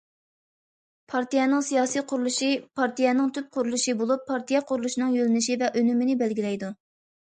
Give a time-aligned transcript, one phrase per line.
[1.11, 6.73] پارتىيەنىڭ سىياسىي قۇرۇلۇشى پارتىيەنىڭ تۈپ قۇرۇلۇشى بولۇپ، پارتىيە قۇرۇلۇشىنىڭ يۆنىلىشى ۋە ئۈنۈمىنى بەلگىلەيدۇ.